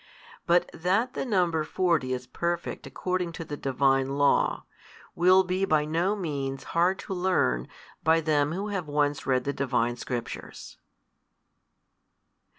[0.47, 4.65] But that the number forty is perfect according to the Divine Law,
[5.13, 7.67] will be by no means hard to learn
[8.03, 10.77] by them who have once read the Divine Scriptures.